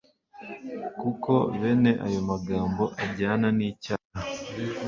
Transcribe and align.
kuko 0.99 1.31
bene 1.59 1.91
ayo 2.05 2.21
magambo 2.29 2.83
ajyana 3.03 3.47
n'icyaha 3.57 4.17